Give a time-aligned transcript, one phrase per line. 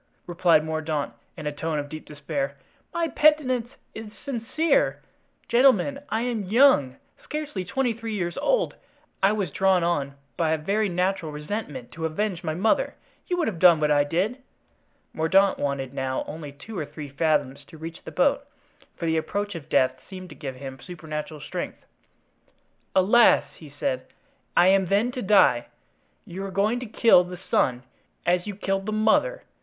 [0.25, 2.55] replied Mordaunt, in a tone of deep despair,
[2.91, 4.99] "my penitence is sincere.
[5.47, 8.73] Gentlemen, I am young, scarcely twenty three years old.
[9.21, 12.95] I was drawn on by a very natural resentment to avenge my mother.
[13.27, 14.41] You would have done what I did."
[15.13, 18.47] Mordaunt wanted now only two or three fathoms to reach the boat,
[18.97, 21.85] for the approach of death seemed to give him supernatural strength.
[22.95, 24.07] "Alas!" he said,
[24.57, 25.67] "I am then to die?
[26.25, 27.83] You are going to kill the son,
[28.25, 29.43] as you killed the mother!